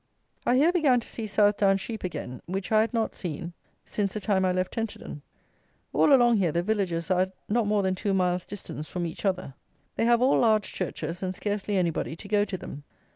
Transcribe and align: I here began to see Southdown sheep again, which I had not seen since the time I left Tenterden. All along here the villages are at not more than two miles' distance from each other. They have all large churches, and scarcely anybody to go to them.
I 0.47 0.55
here 0.55 0.71
began 0.71 0.99
to 0.99 1.07
see 1.07 1.27
Southdown 1.27 1.77
sheep 1.77 2.03
again, 2.03 2.41
which 2.47 2.71
I 2.71 2.81
had 2.81 2.91
not 2.91 3.13
seen 3.13 3.53
since 3.85 4.15
the 4.15 4.19
time 4.19 4.43
I 4.45 4.51
left 4.51 4.73
Tenterden. 4.73 5.21
All 5.93 6.11
along 6.11 6.37
here 6.37 6.51
the 6.51 6.63
villages 6.63 7.11
are 7.11 7.19
at 7.21 7.35
not 7.47 7.67
more 7.67 7.83
than 7.83 7.93
two 7.93 8.11
miles' 8.15 8.45
distance 8.47 8.87
from 8.87 9.05
each 9.05 9.25
other. 9.25 9.53
They 9.97 10.05
have 10.05 10.19
all 10.19 10.39
large 10.39 10.73
churches, 10.73 11.21
and 11.21 11.35
scarcely 11.35 11.77
anybody 11.77 12.15
to 12.15 12.27
go 12.27 12.45
to 12.45 12.57
them. 12.57 12.83